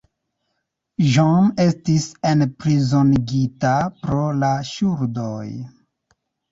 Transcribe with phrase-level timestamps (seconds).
[1.15, 5.49] John estis enprizonigita pro la ŝuldoj.